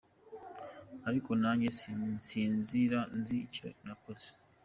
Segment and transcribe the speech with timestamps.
[1.07, 1.67] Ariko nanjye
[2.15, 4.31] nsinzira nzi icyo nokeje.